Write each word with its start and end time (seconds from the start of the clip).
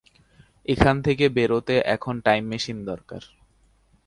এখান 0.67 0.95
থেকে 1.01 1.25
বেরোতে 1.29 1.75
এখন 1.85 2.15
টাইম 2.19 2.43
মেশিন 2.45 2.77
দরকার। 2.85 3.21